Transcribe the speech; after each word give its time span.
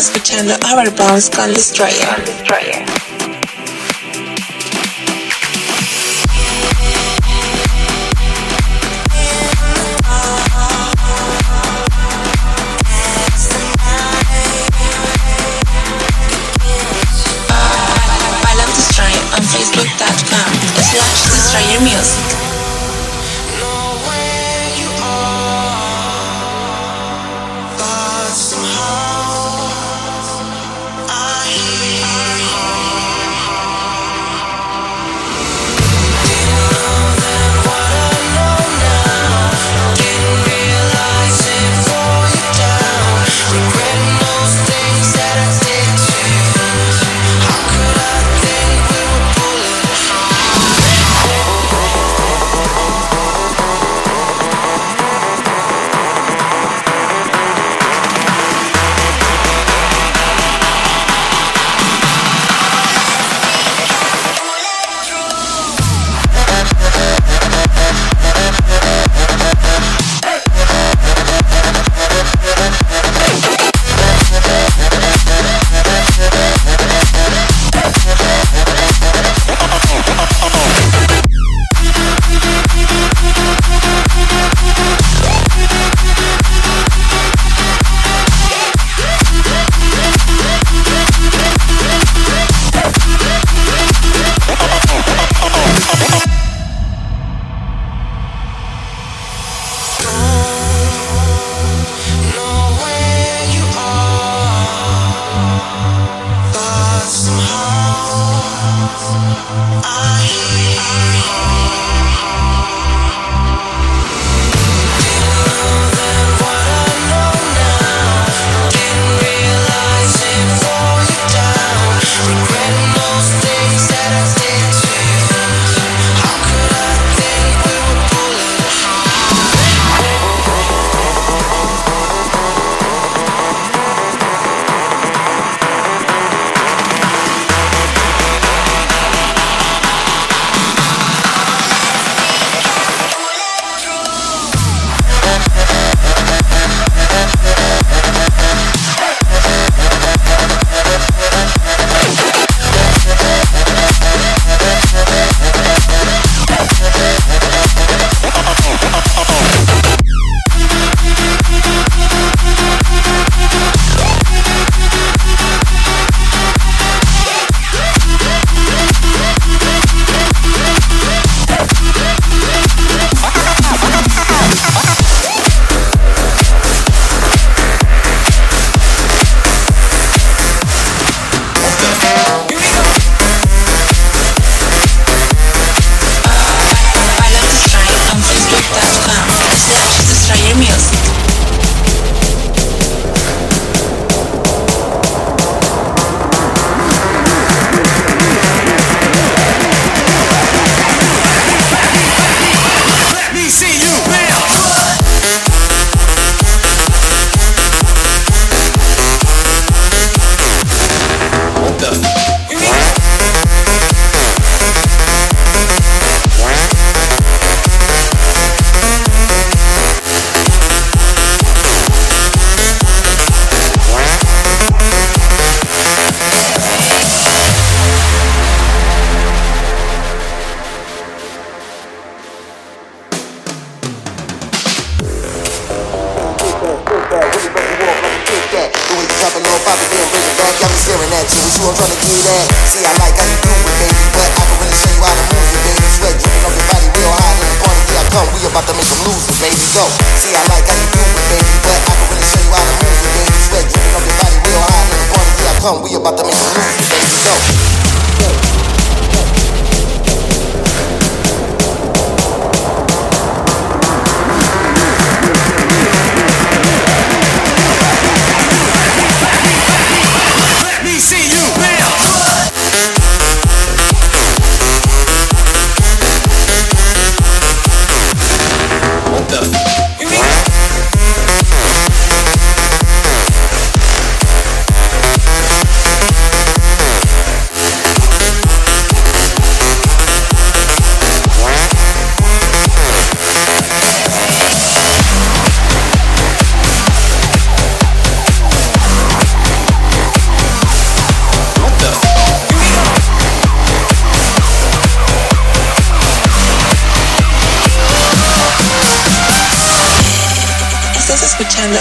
escuchando 0.00 0.54
Overbounce 0.72 1.30
con 1.30 1.52
Destroyer. 1.52 2.24
Destroyer. 2.24 3.19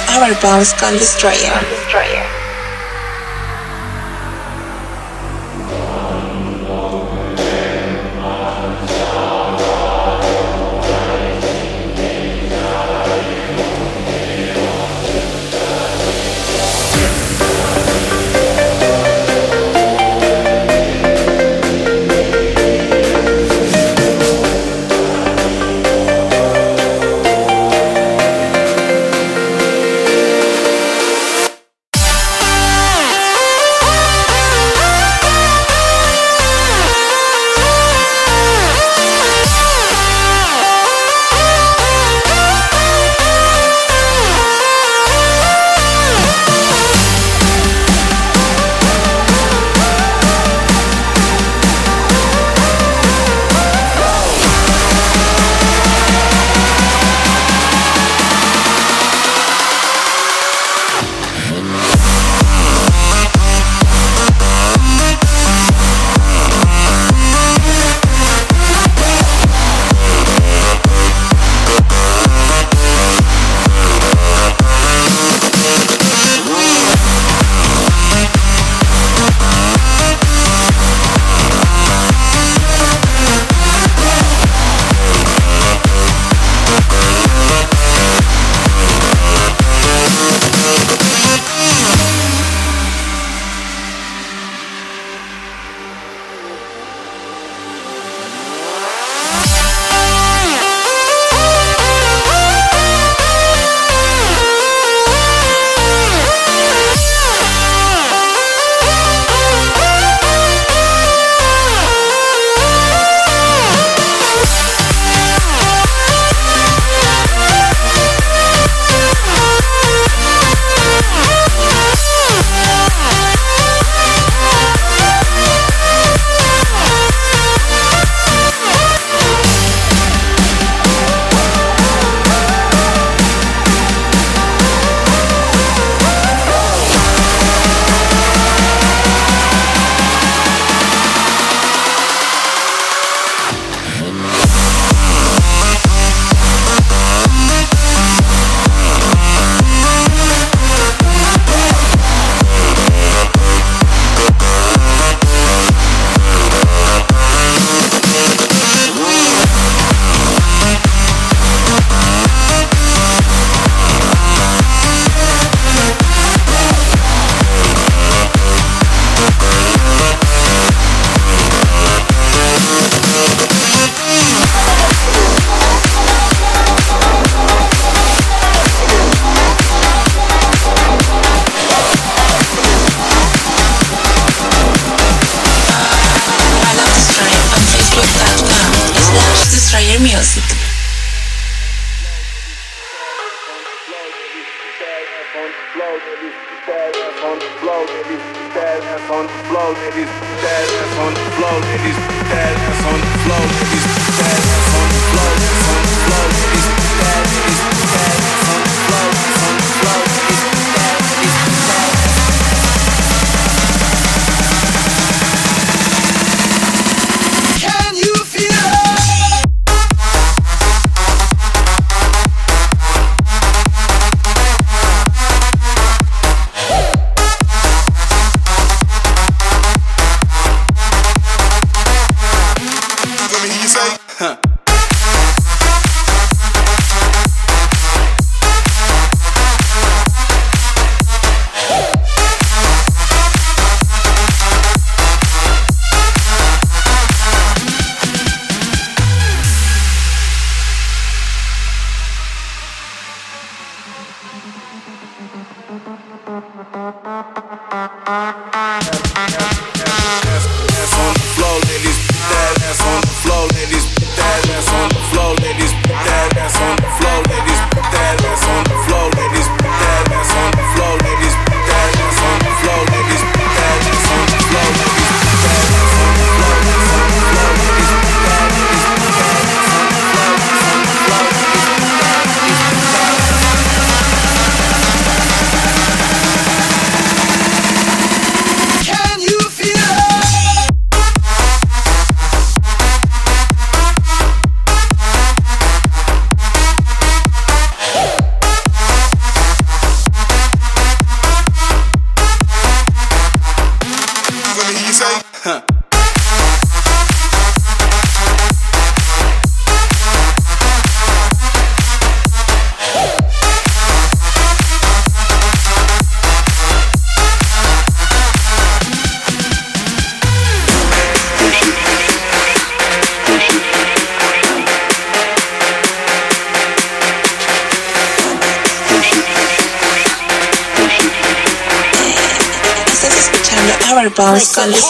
Overbounce 0.07 0.75
con 0.77 0.93
Destroyer. 0.97 1.53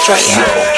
Destroyer. 0.09 0.68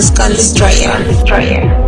Skull 0.00 0.30
Destroyer. 0.30 1.04
Destroyer. 1.04 1.81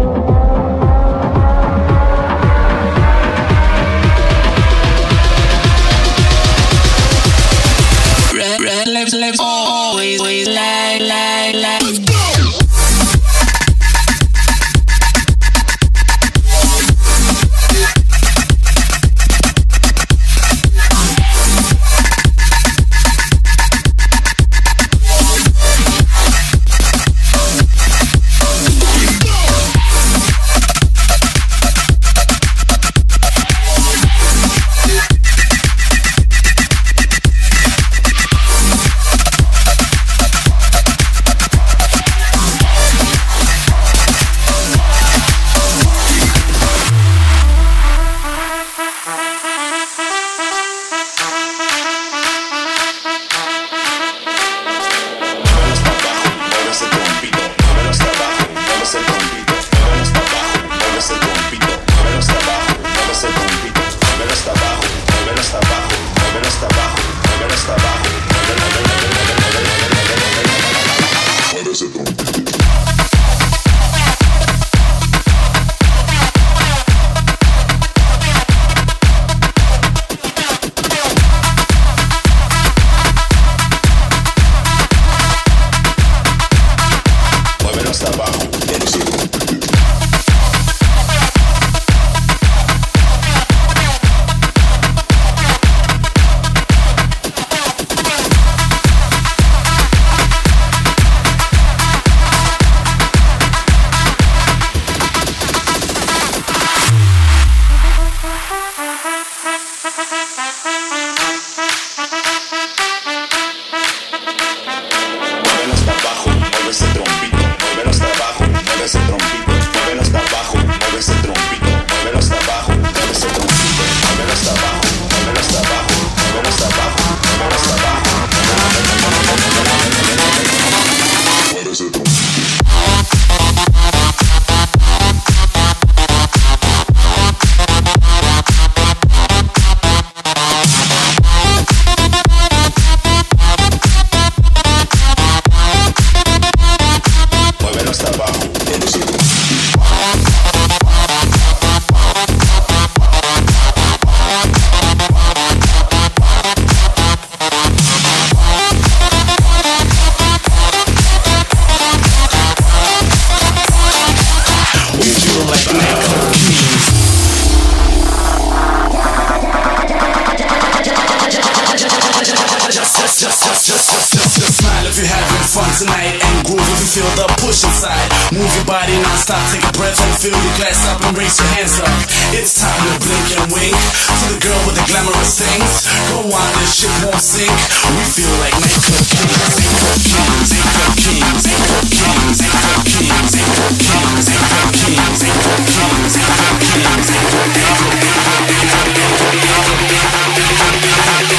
Feel 176.95 177.11
the 177.19 177.27
push 177.43 177.67
inside. 177.67 178.07
Move 178.31 178.47
your 178.55 178.63
body 178.71 178.95
non-stop, 179.03 179.43
take 179.51 179.67
a 179.67 179.73
breath 179.75 179.99
and 179.99 180.15
fill 180.15 180.31
your 180.31 180.55
glass 180.63 180.87
up 180.87 181.03
and 181.03 181.19
raise 181.19 181.35
your 181.43 181.51
hands 181.59 181.75
up. 181.83 181.91
It's 182.31 182.55
time 182.55 182.71
to 182.71 182.95
blink 183.03 183.35
and 183.35 183.51
wink 183.51 183.75
to 183.75 184.25
the 184.31 184.39
girl 184.39 184.55
with 184.63 184.79
the 184.79 184.87
glamorous 184.87 185.35
things. 185.35 185.91
Go 186.15 186.23
on, 186.31 186.51
this 186.63 186.79
ship 186.79 186.95
won't 187.03 187.19
sink. 187.19 187.51
We 187.51 188.03
feel 188.15 188.31
like 188.39 188.55
nightclub 188.63 189.11
kings, 189.11 189.59
nightclub 189.59 189.99
kings, 190.07 190.55
nightclub 190.55 190.95
kings, 191.03 191.43
nightclub 191.51 192.87
kings, 192.87 193.35
nightclub 193.35 193.75
kings, 193.75 194.23
nightclub 194.31 194.71
kings, 194.71 195.19
nightclub 195.19 195.67
kings, 195.67 196.15
nightclub 196.15 196.63
kings, 196.63 196.95
nightclub 196.95 196.95
kings, 196.95 196.95
nightclub 196.95 197.43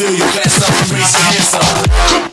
Fill 0.02 0.16
your 0.16 0.32
glass 0.32 0.60
up 0.64 0.82
and 0.82 0.92
raise 0.98 1.14
your 1.14 1.26
hands 1.26 2.26
up. 2.26 2.31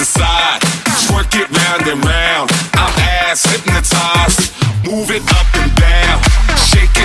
To 0.00 0.06
side. 0.06 0.60
Twerk 1.04 1.32
it 1.36 1.48
round 1.50 1.86
and 1.86 2.02
round. 2.04 2.50
I'm 2.74 2.94
ass 3.20 3.44
hypnotized. 3.44 4.52
Move 4.84 5.10
it 5.10 5.22
up 5.36 5.48
and 5.60 5.72
down. 5.76 6.18
Shake 6.56 6.96
it 6.96 6.99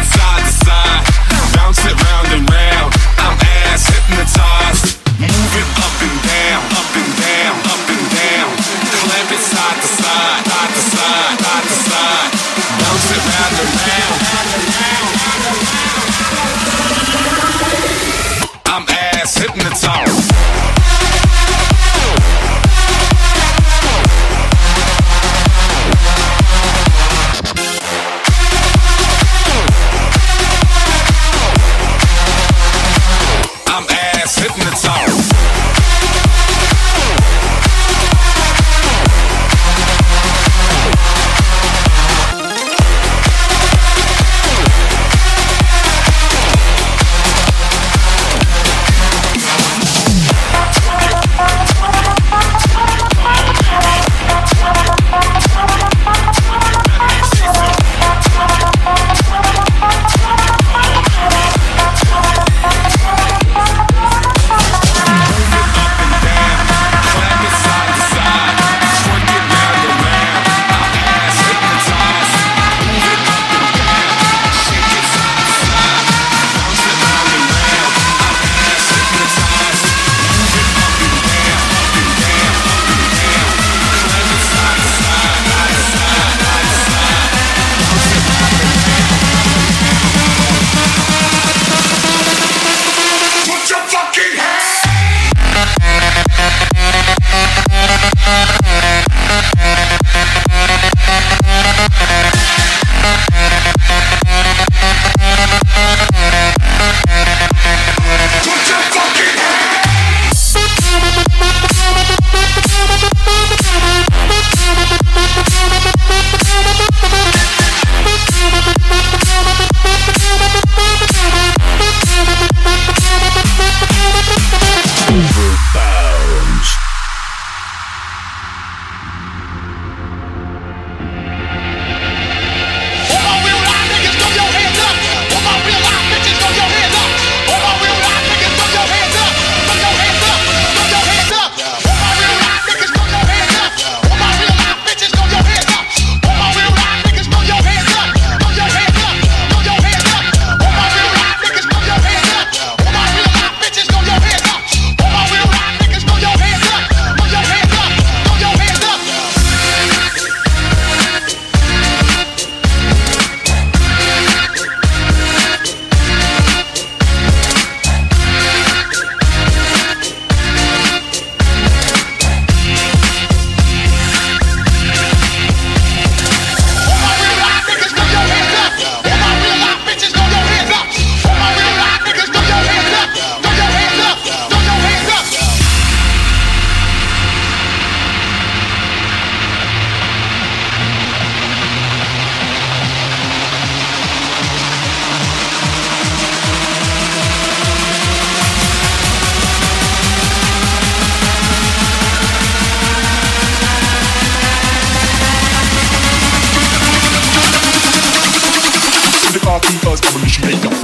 revolutionary. 210.15 210.74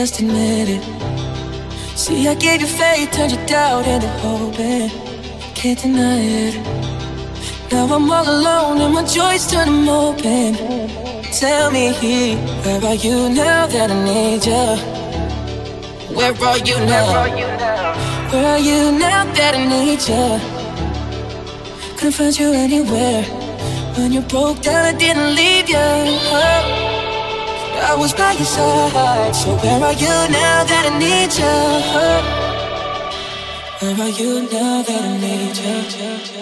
Just 0.00 0.20
admit 0.20 0.66
it. 0.70 0.82
See, 1.94 2.26
I 2.26 2.34
gave 2.34 2.62
you 2.62 2.66
faith, 2.66 3.10
turned 3.12 3.32
your 3.32 3.44
doubt 3.44 3.86
into 3.86 4.08
hoping. 4.24 4.88
Can't 5.54 5.78
deny 5.78 6.22
it. 6.46 6.54
Now 7.70 7.84
I'm 7.84 8.10
all 8.10 8.26
alone 8.26 8.80
and 8.80 8.94
my 8.94 9.04
joys 9.04 9.46
turn 9.50 9.66
them 9.66 9.86
open. 9.90 10.54
Tell 11.40 11.70
me, 11.70 11.92
where 12.64 12.82
are 12.82 12.94
you 12.94 13.28
now 13.28 13.66
that 13.66 13.90
I 13.90 14.04
need 14.10 14.46
you? 14.46 14.68
Where 16.16 16.32
are 16.48 16.56
you 16.56 16.76
now? 16.86 17.28
Where 18.32 18.46
are 18.54 18.58
you 18.58 18.92
now 18.98 19.24
that 19.34 19.54
I 19.54 19.66
need 19.74 20.00
you? 20.08 20.28
Couldn't 21.98 22.12
find 22.12 22.38
you 22.38 22.52
anywhere. 22.54 23.24
When 23.98 24.12
you 24.12 24.22
broke 24.22 24.62
down, 24.62 24.82
I 24.82 24.92
didn't 24.96 25.34
leave 25.34 25.68
you. 25.68 26.79
I 27.90 27.94
was 27.96 28.12
by 28.12 28.32
your 28.34 28.44
side. 28.44 29.34
So 29.34 29.56
where 29.56 29.82
are 29.82 29.92
you 29.92 30.06
now 30.06 30.62
that 30.70 30.84
I 30.90 30.96
need 30.96 31.32
you? 31.40 31.56
Where 33.80 34.06
are 34.06 34.14
you 34.20 34.42
now 34.42 34.82
that 34.82 35.02
I 35.02 35.18
need 35.18 35.56
you? 36.36 36.39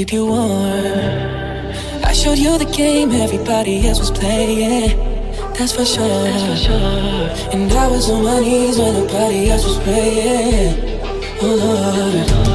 Keep 0.00 0.12
you 0.14 0.24
warm. 0.24 1.74
I 2.10 2.12
showed 2.14 2.38
you 2.38 2.56
the 2.56 2.64
game 2.64 3.10
everybody 3.10 3.86
else 3.86 3.98
was 3.98 4.10
playing. 4.10 4.96
That's 5.58 5.72
for 5.72 5.84
sure. 5.84 6.26
And 7.52 7.70
I 7.70 7.86
was 7.88 8.08
on 8.08 8.24
my 8.24 8.40
knees 8.40 8.78
when 8.78 8.94
nobody 8.94 9.50
else 9.50 9.64
was 9.66 9.78
praying. 9.80 11.00
Oh 11.42 12.40
Lord. 12.44 12.49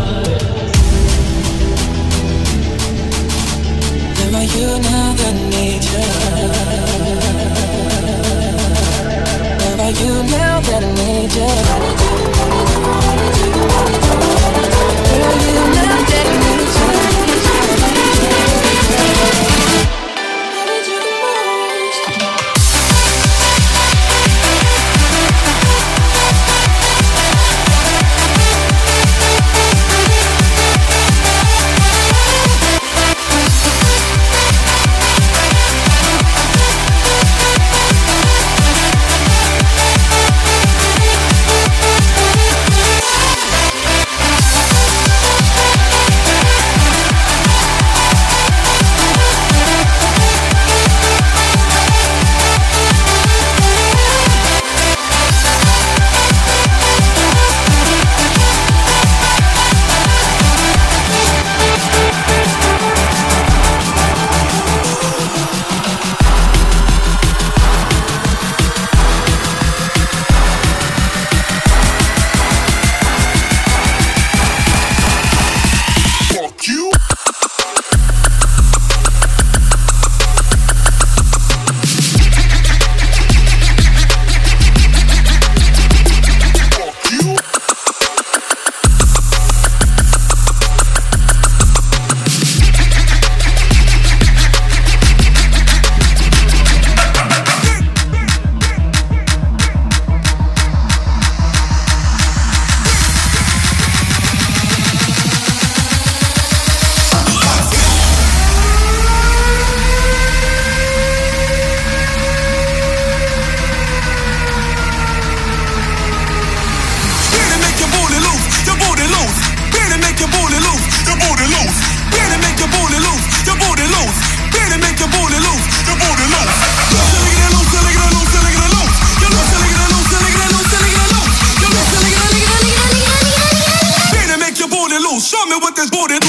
tell 135.46 135.60
me 135.60 135.64
what 135.64 135.76
this 135.76 135.89
booty 135.89 136.20
do. 136.20 136.28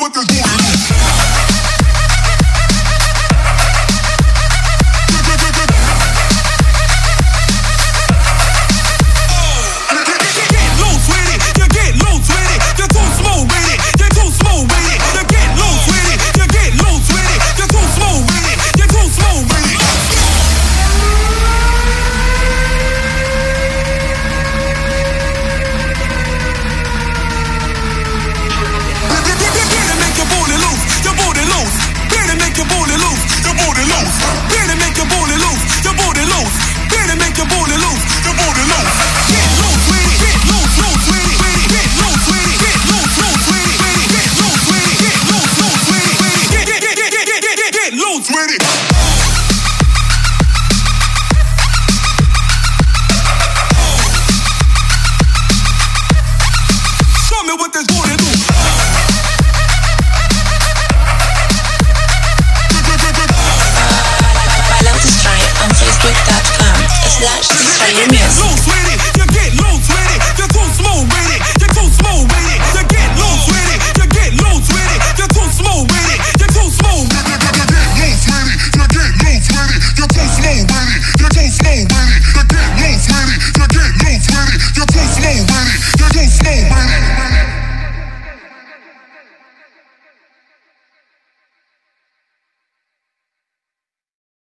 what 0.00 0.12
this 0.12 0.43